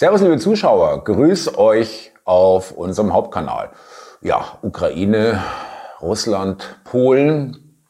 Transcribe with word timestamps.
Servus, 0.00 0.22
liebe 0.22 0.38
Zuschauer, 0.38 1.04
grüß 1.04 1.58
euch 1.58 2.12
auf 2.24 2.72
unserem 2.72 3.12
Hauptkanal. 3.12 3.68
Ja, 4.22 4.56
Ukraine, 4.62 5.42
Russland, 6.00 6.80
Polen. 6.84 7.82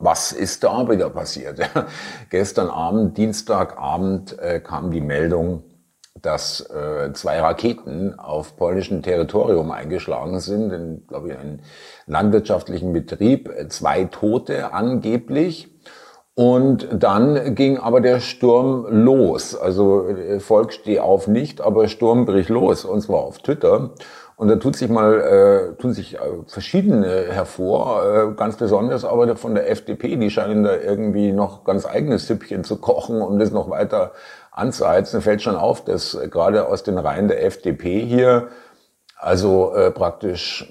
Was 0.00 0.32
ist 0.32 0.64
da 0.64 0.90
wieder 0.90 1.10
passiert? 1.10 1.60
Gestern 2.30 2.70
Abend, 2.70 3.16
Dienstagabend, 3.16 4.36
äh, 4.40 4.58
kam 4.58 4.90
die 4.90 5.00
Meldung, 5.00 5.62
dass 6.20 6.60
äh, 6.70 7.12
zwei 7.12 7.38
Raketen 7.38 8.18
auf 8.18 8.56
polnischem 8.56 9.02
Territorium 9.02 9.70
eingeschlagen 9.70 10.40
sind, 10.40 10.72
in, 10.72 11.06
glaube 11.06 11.28
ich, 11.28 11.38
einen 11.38 11.62
landwirtschaftlichen 12.06 12.92
Betrieb, 12.92 13.48
äh, 13.48 13.68
zwei 13.68 14.06
Tote 14.06 14.72
angeblich. 14.72 15.72
Und 16.36 16.88
dann 16.90 17.54
ging 17.54 17.78
aber 17.78 18.00
der 18.00 18.18
Sturm 18.18 18.86
los. 18.90 19.54
Also 19.54 20.08
äh, 20.08 20.40
Volk 20.40 20.72
steh 20.72 20.98
auf 20.98 21.28
nicht, 21.28 21.60
aber 21.60 21.86
Sturm 21.86 22.26
bricht 22.26 22.48
los, 22.48 22.84
und 22.84 23.00
zwar 23.02 23.20
auf 23.20 23.38
Twitter. 23.38 23.90
Und 24.36 24.48
da 24.48 24.56
tut 24.56 24.74
sich 24.74 24.90
mal, 24.90 25.20
äh, 25.20 25.80
tun 25.80 25.92
sich 25.92 26.16
äh, 26.16 26.18
verschiedene 26.48 27.26
hervor, 27.30 28.02
äh, 28.04 28.34
ganz 28.34 28.56
besonders 28.56 29.04
aber 29.04 29.36
von 29.36 29.54
der 29.54 29.70
FDP, 29.70 30.16
die 30.16 30.28
scheinen 30.28 30.64
da 30.64 30.74
irgendwie 30.74 31.30
noch 31.30 31.62
ganz 31.62 31.86
eigenes 31.86 32.26
Süppchen 32.26 32.64
zu 32.64 32.78
kochen 32.78 33.22
und 33.22 33.38
das 33.38 33.52
noch 33.52 33.70
weiter 33.70 34.10
anzuheizen. 34.50 35.20
Fällt 35.20 35.40
schon 35.40 35.54
auf, 35.54 35.84
dass 35.84 36.14
äh, 36.14 36.26
gerade 36.26 36.66
aus 36.66 36.82
den 36.82 36.98
Reihen 36.98 37.28
der 37.28 37.44
FDP 37.44 38.04
hier 38.04 38.48
also 39.16 39.74
äh, 39.74 39.90
praktisch 39.90 40.70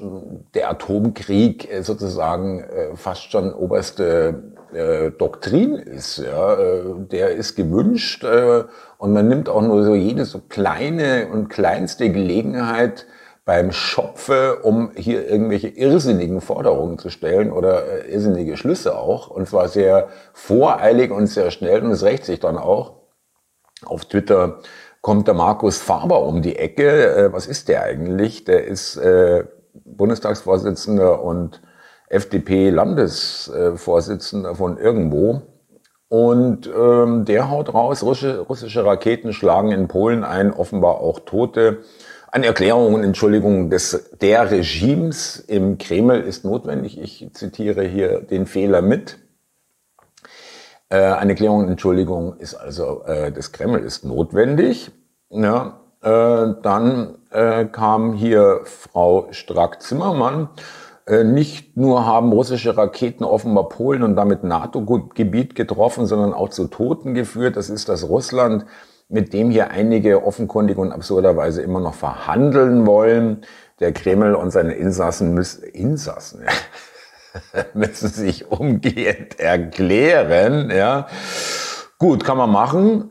der 0.54 0.70
Atomkrieg 0.70 1.72
äh, 1.72 1.82
sozusagen 1.82 2.60
äh, 2.60 2.96
fast 2.96 3.32
schon 3.32 3.54
oberste 3.54 4.54
äh, 4.74 5.12
Doktrin 5.12 5.76
ist, 5.76 6.18
ja, 6.18 6.56
äh, 6.56 6.84
der 6.98 7.32
ist 7.32 7.56
gewünscht 7.56 8.24
äh, 8.24 8.64
und 8.98 9.14
man 9.14 9.28
nimmt 9.28 9.50
auch 9.50 9.62
nur 9.62 9.84
so 9.84 9.96
jede 9.96 10.26
so 10.26 10.40
kleine 10.40 11.28
und 11.32 11.50
kleinste 11.50 12.12
Gelegenheit 12.12 13.06
beim 13.46 13.72
Schopfe, 13.72 14.60
um 14.64 14.92
hier 14.96 15.28
irgendwelche 15.28 15.68
irrsinnigen 15.68 16.40
Forderungen 16.40 16.98
zu 16.98 17.10
stellen 17.10 17.52
oder 17.52 18.06
äh, 18.06 18.12
irrsinnige 18.12 18.58
Schlüsse 18.58 18.98
auch 18.98 19.30
und 19.30 19.48
zwar 19.48 19.68
sehr 19.68 20.10
voreilig 20.34 21.12
und 21.12 21.28
sehr 21.28 21.52
schnell 21.52 21.84
und 21.84 21.92
es 21.92 22.04
rächt 22.04 22.26
sich 22.26 22.40
dann 22.40 22.58
auch. 22.58 23.02
Auf 23.86 24.06
Twitter 24.06 24.60
kommt 25.04 25.28
der 25.28 25.36
Markus 25.36 25.78
Faber 25.78 26.24
um 26.24 26.42
die 26.42 26.56
Ecke. 26.56 27.16
Äh, 27.16 27.32
was 27.34 27.46
ist 27.46 27.68
der 27.68 27.84
eigentlich? 27.84 28.46
Der 28.46 28.66
ist 28.66 28.96
äh, 28.96 29.44
Bundestagsvorsitzender 29.86 31.22
und 31.22 31.62
FDP-Landesvorsitzender 32.08 34.56
von 34.56 34.78
irgendwo. 34.78 35.44
Und 36.08 36.68
ähm, 36.68 37.26
der 37.26 37.52
haut 37.52 37.74
raus, 37.74 38.02
russische, 38.04 38.40
russische 38.40 38.86
Raketen 38.86 39.34
schlagen 39.34 39.72
in 39.72 39.90
Polen 39.90 40.24
ein, 40.24 40.54
offenbar 40.54 41.02
auch 41.02 41.20
Tote. 41.20 41.80
Eine 42.32 42.46
Erklärung 42.46 42.94
und 42.94 43.04
Entschuldigung 43.04 43.70
des, 43.70 44.12
der 44.22 44.52
Regimes 44.52 45.36
im 45.38 45.80
Kreml 45.80 46.22
ist 46.22 46.46
notwendig. 46.46 46.98
Ich 47.00 47.28
zitiere 47.34 47.84
hier 47.84 48.22
den 48.22 48.46
Fehler 48.46 48.82
mit. 48.82 49.20
Äh, 50.94 51.14
eine 51.14 51.32
Erklärung 51.32 51.62
und 51.62 51.70
Entschuldigung 51.70 52.38
ist 52.38 52.54
also 52.54 53.02
äh, 53.06 53.32
des 53.32 53.52
Kreml 53.52 53.80
ist 53.80 54.06
notwendig. 54.06 54.92
Ja, 55.32 55.80
äh, 56.04 56.54
dann 56.62 57.16
äh, 57.32 57.66
kam 57.66 58.14
hier 58.14 58.62
Frau 58.66 59.28
Strack-Zimmermann 59.32 60.50
äh, 61.08 61.24
nicht 61.24 61.76
nur 61.78 62.06
haben 62.06 62.32
russische 62.32 62.78
Raketen 62.78 63.24
offenbar 63.24 63.70
Polen 63.70 64.04
und 64.04 64.16
damit 64.16 64.44
NATO-Gebiet 64.44 65.56
getroffen, 65.56 66.06
sondern 66.06 66.32
auch 66.32 66.50
zu 66.50 66.68
Toten 66.68 67.16
geführt. 67.16 67.58
Das 67.58 67.72
ist 67.72 67.90
das 67.90 68.08
Russland, 68.08 68.66
mit 69.10 69.34
dem 69.34 69.50
hier 69.50 69.72
einige 69.72 70.24
offenkundig 70.24 70.78
und 70.78 70.92
absurderweise 70.92 71.64
immer 71.64 71.80
noch 71.80 71.96
verhandeln 71.96 72.86
wollen. 72.86 73.42
Der 73.80 73.94
Kreml 73.94 74.36
und 74.36 74.52
seine 74.52 74.76
Insassen 74.76 75.34
müssen, 75.34 75.64
Insassen, 75.64 76.44
müssen 77.74 78.10
sich 78.10 78.52
umgehend 78.52 79.40
erklären, 79.40 80.72
ja. 80.72 81.08
Gut, 81.98 82.24
kann 82.24 82.38
man 82.38 82.52
machen. 82.52 83.10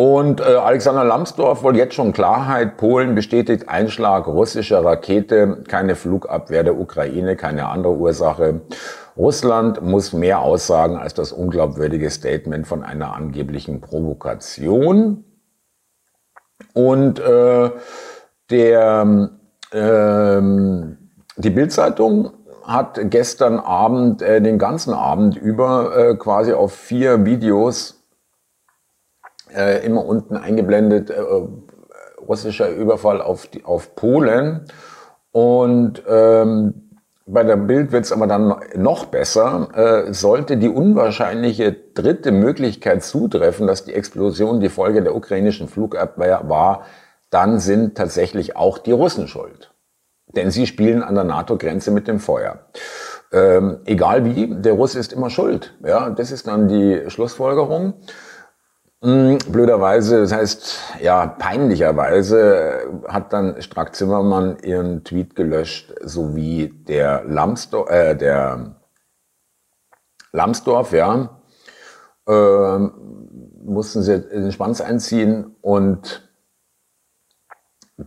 Und 0.00 0.40
äh, 0.40 0.44
Alexander 0.44 1.04
Lambsdorff 1.04 1.62
wollte 1.62 1.78
jetzt 1.78 1.94
schon 1.94 2.14
Klarheit. 2.14 2.78
Polen 2.78 3.14
bestätigt 3.14 3.68
Einschlag 3.68 4.26
russischer 4.26 4.82
Rakete, 4.82 5.62
keine 5.68 5.94
Flugabwehr 5.94 6.64
der 6.64 6.80
Ukraine, 6.80 7.36
keine 7.36 7.68
andere 7.68 7.92
Ursache. 7.96 8.62
Russland 9.14 9.82
muss 9.82 10.14
mehr 10.14 10.40
aussagen 10.40 10.96
als 10.96 11.12
das 11.12 11.32
unglaubwürdige 11.32 12.08
Statement 12.08 12.66
von 12.66 12.82
einer 12.82 13.14
angeblichen 13.14 13.82
Provokation. 13.82 15.24
Und 16.72 17.20
äh, 17.20 17.70
der, 18.48 19.30
äh, 19.72 20.40
die 21.36 21.50
Bildzeitung 21.50 22.30
hat 22.64 22.98
gestern 23.04 23.58
Abend, 23.58 24.22
äh, 24.22 24.40
den 24.40 24.58
ganzen 24.58 24.94
Abend 24.94 25.36
über 25.36 25.96
äh, 25.96 26.14
quasi 26.16 26.52
auf 26.52 26.72
vier 26.72 27.24
Videos 27.24 28.02
äh, 29.54 29.84
immer 29.84 30.04
unten 30.04 30.36
eingeblendet, 30.36 31.10
äh, 31.10 31.22
russischer 32.26 32.70
Überfall 32.70 33.20
auf, 33.20 33.46
die, 33.46 33.64
auf 33.64 33.94
Polen. 33.94 34.66
Und 35.32 36.02
ähm, 36.08 36.90
bei 37.26 37.44
der 37.44 37.56
Bild 37.56 37.92
wird 37.92 38.04
es 38.04 38.12
aber 38.12 38.26
dann 38.26 38.56
noch 38.76 39.06
besser. 39.06 39.68
Äh, 39.74 40.12
sollte 40.12 40.56
die 40.56 40.68
unwahrscheinliche 40.68 41.72
dritte 41.72 42.32
Möglichkeit 42.32 43.04
zutreffen, 43.04 43.66
dass 43.66 43.84
die 43.84 43.94
Explosion 43.94 44.60
die 44.60 44.68
Folge 44.68 45.02
der 45.02 45.14
ukrainischen 45.14 45.68
Flugabwehr 45.68 46.48
war, 46.48 46.84
dann 47.30 47.60
sind 47.60 47.96
tatsächlich 47.96 48.56
auch 48.56 48.78
die 48.78 48.92
Russen 48.92 49.28
schuld. 49.28 49.69
Denn 50.36 50.50
sie 50.50 50.66
spielen 50.66 51.02
an 51.02 51.14
der 51.14 51.24
NATO-Grenze 51.24 51.90
mit 51.90 52.08
dem 52.08 52.20
Feuer. 52.20 52.60
Ähm, 53.32 53.80
egal 53.84 54.24
wie, 54.24 54.54
der 54.60 54.72
Russ 54.72 54.94
ist 54.94 55.12
immer 55.12 55.30
schuld. 55.30 55.74
Ja, 55.84 56.10
das 56.10 56.32
ist 56.32 56.46
dann 56.46 56.68
die 56.68 57.08
Schlussfolgerung. 57.08 57.94
Hm, 59.02 59.38
blöderweise, 59.48 60.20
das 60.20 60.32
heißt, 60.32 60.78
ja, 61.00 61.26
peinlicherweise 61.26 63.00
hat 63.08 63.32
dann 63.32 63.62
Strack 63.62 63.94
Zimmermann 63.94 64.58
ihren 64.62 65.04
Tweet 65.04 65.34
gelöscht, 65.34 65.94
sowie 66.02 66.68
der 66.86 67.24
Lambsdorff, 67.24 67.90
äh, 67.90 68.14
der 68.14 68.76
Lambsdorff, 70.32 70.92
ja, 70.92 71.40
äh, 72.28 72.78
mussten 73.64 74.02
sie 74.02 74.20
den 74.20 74.52
Schwanz 74.52 74.82
einziehen 74.82 75.56
und 75.62 76.29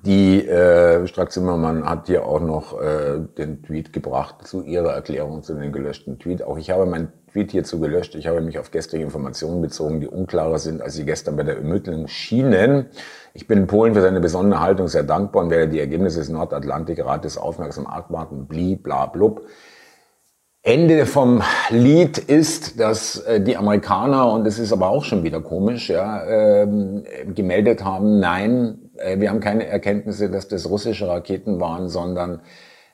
die 0.01 0.47
äh, 0.47 1.05
Strack 1.07 1.31
Zimmermann 1.31 1.87
hat 1.87 2.07
hier 2.07 2.25
auch 2.25 2.39
noch 2.39 2.81
äh, 2.81 3.19
den 3.37 3.61
Tweet 3.61 3.93
gebracht 3.93 4.47
zu 4.47 4.63
ihrer 4.63 4.93
Erklärung 4.93 5.43
zu 5.43 5.53
den 5.53 5.71
gelöschten 5.71 6.17
Tweet. 6.17 6.41
Auch 6.41 6.57
ich 6.57 6.71
habe 6.71 6.87
mein 6.87 7.09
Tweet 7.31 7.51
hierzu 7.51 7.79
gelöscht. 7.79 8.15
Ich 8.15 8.25
habe 8.25 8.41
mich 8.41 8.57
auf 8.57 8.71
gestrige 8.71 9.03
Informationen 9.03 9.61
bezogen, 9.61 9.99
die 9.99 10.07
unklarer 10.07 10.57
sind, 10.57 10.81
als 10.81 10.95
sie 10.95 11.05
gestern 11.05 11.35
bei 11.35 11.43
der 11.43 11.57
Ermittlung 11.57 12.07
schienen. 12.07 12.87
Ich 13.35 13.47
bin 13.47 13.67
Polen 13.67 13.93
für 13.93 14.01
seine 14.01 14.19
besondere 14.19 14.61
Haltung 14.61 14.87
sehr 14.87 15.03
dankbar 15.03 15.43
und 15.43 15.51
werde 15.51 15.71
die 15.71 15.79
Ergebnisse 15.79 16.19
des 16.19 16.29
Nordatlantikrates 16.29 17.37
aufmerksam 17.37 17.85
abwarten. 17.85 18.47
Bli, 18.47 18.75
bla, 18.75 19.05
blub. 19.05 19.45
Ende 20.63 21.05
vom 21.05 21.43
Lied 21.69 22.17
ist, 22.17 22.79
dass 22.79 23.19
äh, 23.19 23.41
die 23.41 23.57
Amerikaner, 23.57 24.31
und 24.31 24.45
das 24.45 24.57
ist 24.57 24.71
aber 24.71 24.87
auch 24.87 25.03
schon 25.03 25.23
wieder 25.23 25.41
komisch, 25.41 25.89
ja, 25.89 26.23
ähm, 26.25 27.03
gemeldet 27.35 27.83
haben, 27.83 28.19
nein, 28.19 28.82
äh, 29.03 29.19
wir 29.19 29.29
haben 29.29 29.39
keine 29.39 29.67
Erkenntnisse, 29.67 30.29
dass 30.29 30.47
das 30.47 30.69
russische 30.69 31.07
Raketen 31.07 31.59
waren, 31.59 31.89
sondern 31.89 32.41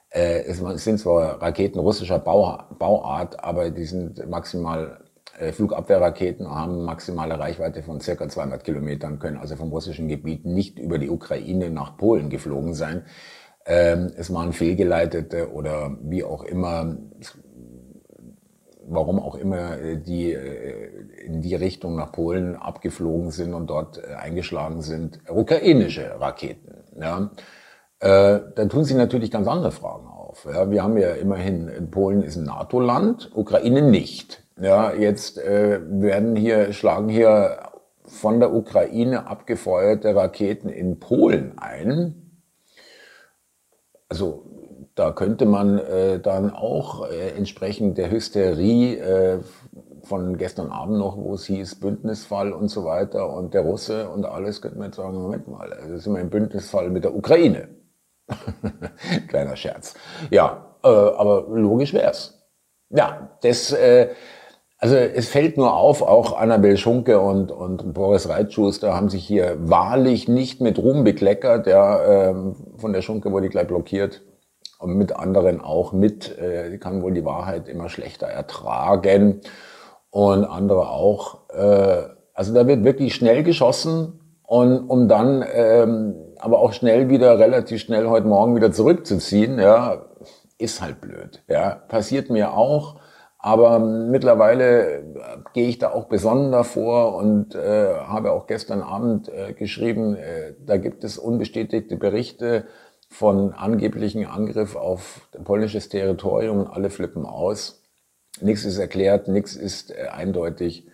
äh, 0.09 0.43
es 0.43 0.59
sind 0.83 0.99
zwar 0.99 1.41
Raketen 1.41 1.79
russischer 1.79 2.19
Bau, 2.19 2.63
Bauart, 2.77 3.43
aber 3.43 3.69
die 3.69 3.85
sind 3.85 4.27
maximal 4.27 4.99
äh, 5.39 5.51
Flugabwehrraketen, 5.51 6.49
haben 6.49 6.83
maximale 6.83 7.39
Reichweite 7.39 7.83
von 7.83 8.01
circa 8.01 8.27
200 8.27 8.63
Kilometern, 8.63 9.19
können 9.19 9.37
also 9.37 9.55
vom 9.55 9.69
russischen 9.69 10.07
Gebiet 10.07 10.45
nicht 10.45 10.79
über 10.79 10.97
die 10.97 11.09
Ukraine 11.09 11.69
nach 11.69 11.97
Polen 11.97 12.29
geflogen 12.29 12.73
sein. 12.73 13.03
Ähm, 13.65 14.11
es 14.17 14.33
waren 14.33 14.51
fehlgeleitete 14.51 15.51
oder 15.51 15.95
wie 16.01 16.23
auch 16.23 16.43
immer, 16.43 16.97
warum 18.89 19.19
auch 19.19 19.35
immer 19.35 19.77
die 19.95 20.33
äh, 20.33 20.89
in 21.25 21.41
die 21.41 21.55
Richtung 21.55 21.95
nach 21.95 22.11
Polen 22.11 22.55
abgeflogen 22.55 23.31
sind 23.31 23.53
und 23.53 23.67
dort 23.67 23.97
äh, 23.97 24.15
eingeschlagen 24.15 24.81
sind, 24.81 25.19
ukrainische 25.29 26.19
Raketen. 26.19 26.83
Ja 26.99 27.31
äh, 27.99 28.39
dann 28.55 28.69
tun 28.69 28.85
sich 28.85 28.95
natürlich 28.95 29.29
ganz 29.29 29.47
andere 29.47 29.71
Fragen 29.71 30.07
auf. 30.07 30.45
Ja, 30.45 30.71
wir 30.71 30.83
haben 30.83 30.97
ja 30.97 31.11
immerhin, 31.11 31.89
Polen 31.91 32.23
ist 32.23 32.37
ein 32.37 32.45
NATO-Land, 32.45 33.31
Ukraine 33.35 33.81
nicht. 33.81 34.43
Ja, 34.59 34.93
jetzt 34.93 35.37
äh, 35.37 35.79
werden 35.83 36.35
hier, 36.35 36.73
schlagen 36.73 37.09
hier 37.09 37.59
von 38.05 38.39
der 38.39 38.53
Ukraine 38.53 39.27
abgefeuerte 39.27 40.15
Raketen 40.15 40.69
in 40.69 40.99
Polen 40.99 41.57
ein. 41.57 42.41
Also 44.07 44.43
da 44.99 45.11
könnte 45.11 45.45
man 45.45 45.79
äh, 45.79 46.19
dann 46.19 46.53
auch 46.53 47.09
äh, 47.09 47.29
entsprechend 47.37 47.97
der 47.97 48.11
Hysterie 48.11 48.97
äh, 48.97 49.39
von 50.03 50.37
gestern 50.37 50.71
Abend 50.71 50.97
noch, 50.97 51.15
wo 51.15 51.35
es 51.35 51.45
hieß 51.45 51.79
Bündnisfall 51.79 52.51
und 52.51 52.67
so 52.67 52.83
weiter 52.83 53.33
und 53.33 53.53
der 53.53 53.61
Russe 53.61 54.09
und 54.09 54.25
alles, 54.25 54.61
könnte 54.61 54.77
man 54.77 54.87
jetzt 54.87 54.97
sagen, 54.97 55.21
Moment 55.21 55.47
mal, 55.47 55.71
also 55.71 55.97
sind 55.97 56.13
wir 56.13 56.19
im 56.19 56.29
Bündnisfall 56.29 56.89
mit 56.89 57.05
der 57.05 57.15
Ukraine. 57.15 57.69
Kleiner 59.29 59.55
Scherz. 59.55 59.93
Ja, 60.31 60.75
äh, 60.83 60.89
aber 60.89 61.45
logisch 61.47 61.93
wär's. 61.93 62.37
Ja, 62.89 63.29
das, 63.41 63.71
äh, 63.71 64.09
also 64.79 64.97
es 64.97 65.29
fällt 65.29 65.55
nur 65.55 65.77
auf, 65.77 66.01
auch 66.01 66.37
Annabel 66.37 66.75
Schunke 66.75 67.21
und, 67.21 67.51
und 67.53 67.93
Boris 67.93 68.27
Reitschuster 68.27 68.93
haben 68.95 69.07
sich 69.07 69.25
hier 69.25 69.55
wahrlich 69.59 70.27
nicht 70.27 70.59
mit 70.59 70.77
Ruhm 70.77 71.05
bekleckert. 71.05 71.67
Ja, 71.67 72.29
ähm, 72.29 72.55
von 72.75 72.91
der 72.91 73.01
Schunke 73.01 73.31
wurde 73.31 73.45
ich 73.45 73.51
gleich 73.51 73.67
blockiert 73.67 74.23
und 74.79 74.95
mit 74.95 75.15
anderen 75.15 75.61
auch 75.61 75.93
mit. 75.93 76.37
Äh, 76.39 76.77
kann 76.79 77.03
wohl 77.03 77.13
die 77.13 77.25
Wahrheit 77.25 77.67
immer 77.67 77.89
schlechter 77.89 78.27
ertragen 78.27 79.41
und 80.09 80.45
andere 80.45 80.89
auch. 80.89 81.49
Äh, 81.49 82.03
also 82.33 82.53
da 82.53 82.65
wird 82.65 82.83
wirklich 82.83 83.13
schnell 83.13 83.43
geschossen 83.43 84.19
und 84.43 84.89
um 84.89 85.07
dann 85.07 85.45
ähm, 85.53 86.15
aber 86.39 86.59
auch 86.59 86.73
schnell 86.73 87.09
wieder, 87.09 87.37
relativ 87.37 87.81
schnell 87.81 88.07
heute 88.07 88.27
Morgen 88.27 88.55
wieder 88.55 88.71
zurückzuziehen, 88.71 89.59
ja, 89.59 90.05
ist 90.57 90.81
halt 90.81 91.01
blöd. 91.01 91.43
Ja, 91.47 91.75
passiert 91.87 92.29
mir 92.29 92.53
auch. 92.53 92.95
Aber 93.41 93.79
mittlerweile 93.79 95.03
gehe 95.53 95.69
ich 95.69 95.79
da 95.79 95.91
auch 95.91 96.05
besonnen 96.05 96.51
davor 96.51 97.15
und 97.15 97.55
äh, 97.55 97.93
habe 98.05 98.33
auch 98.33 98.47
gestern 98.47 98.81
Abend 98.81 99.29
äh, 99.29 99.53
geschrieben, 99.53 100.15
äh, 100.15 100.55
da 100.65 100.75
gibt 100.75 101.05
es 101.05 101.17
unbestätigte 101.17 101.95
Berichte 101.95 102.65
von 103.09 103.53
angeblichen 103.53 104.25
Angriff 104.25 104.75
auf 104.75 105.27
polnisches 105.43 105.89
Territorium 105.89 106.59
und 106.59 106.67
alle 106.67 106.89
flippen 106.89 107.25
aus. 107.25 107.81
Nichts 108.39 108.63
ist 108.63 108.77
erklärt, 108.77 109.27
nichts 109.27 109.55
ist 109.55 109.91
äh, 109.91 110.07
eindeutig. 110.07 110.87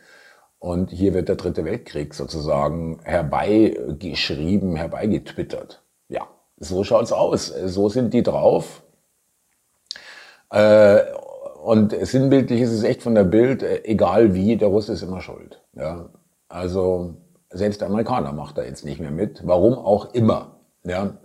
Und 0.58 0.90
hier 0.90 1.14
wird 1.14 1.30
der 1.30 1.36
dritte 1.36 1.66
Weltkrieg 1.66 2.14
sozusagen 2.14 3.00
herbeigeschrieben, 3.04 4.76
herbeigetwittert. 4.76 5.84
Ja, 6.08 6.28
so 6.58 6.84
schaut's 6.84 7.12
aus. 7.12 7.48
So 7.48 7.90
sind 7.90 8.14
die 8.14 8.24
drauf. 8.24 8.82
Äh, 10.50 11.02
und 11.64 11.96
sinnbildlich 12.06 12.62
ist 12.62 12.72
es 12.72 12.84
echt 12.84 13.04
von 13.04 13.16
der 13.16 13.26
Bild, 13.26 13.62
äh, 13.62 13.84
egal 13.84 14.34
wie, 14.34 14.56
der 14.56 14.70
Russe 14.70 14.94
ist 14.94 15.02
immer 15.02 15.22
schuld. 15.22 15.62
Ja, 15.74 16.10
also 16.48 17.16
selbst 17.50 17.82
der 17.82 17.90
Amerikaner 17.90 18.32
macht 18.32 18.58
da 18.58 18.64
jetzt 18.64 18.86
nicht 18.86 19.00
mehr 19.00 19.12
mit. 19.12 19.42
Warum 19.46 19.74
auch 19.74 20.14
immer. 20.14 20.62
Ja, 20.84 21.18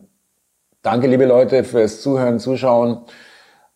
danke 0.83 1.07
liebe 1.07 1.27
Leute 1.27 1.65
fürs 1.65 2.01
Zuhören, 2.01 2.39
Zuschauen, 2.39 3.05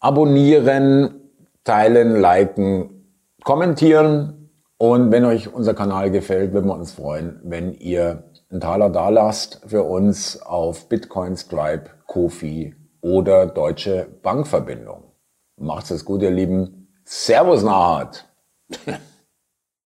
abonnieren, 0.00 1.30
teilen, 1.64 2.20
liken, 2.20 3.12
kommentieren. 3.42 4.50
Und 4.76 5.12
wenn 5.12 5.24
euch 5.24 5.52
unser 5.52 5.74
Kanal 5.74 6.10
gefällt, 6.10 6.52
würden 6.52 6.66
wir 6.66 6.74
uns 6.74 6.92
freuen, 6.92 7.40
wenn 7.44 7.72
ihr 7.72 8.24
einen 8.50 8.60
Taler 8.60 8.90
da 8.90 9.08
lasst 9.08 9.62
für 9.66 9.82
uns 9.82 10.40
auf 10.42 10.88
Bitcoin, 10.88 11.36
Stripe, 11.36 11.90
Kofi 12.06 12.74
oder 13.00 13.46
Deutsche 13.46 14.08
Bankverbindung. 14.22 15.12
Macht's 15.56 15.90
es 15.90 16.04
gut, 16.04 16.22
ihr 16.22 16.30
Lieben. 16.30 16.88
Servus, 17.04 17.62
Naht. 17.62 18.28